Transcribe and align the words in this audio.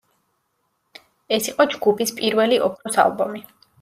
ეს 1.37 1.49
იყო 1.51 1.67
ჯგუფის 1.75 2.15
პირველი 2.21 2.59
ოქროს 2.69 2.99
ალბომი. 3.05 3.45